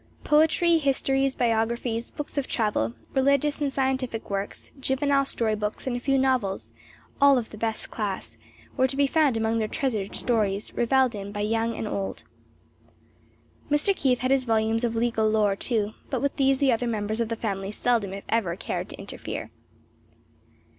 [0.23, 5.99] Poetry, histories, biographies, books of travel, religious and scientific works, juvenile story books and a
[5.99, 6.71] few novels,
[7.21, 8.35] all of the best class,
[8.75, 12.15] were to be found among their treasured stores, reveled in by old and young.
[13.69, 13.95] Mr.
[13.95, 17.29] Keith had his volumes of legal lore too, but with these the other members of
[17.29, 19.51] the family seldom if ever cared to interfere.